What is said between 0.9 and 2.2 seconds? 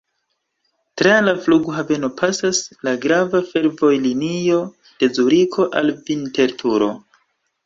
Tra la flughaveno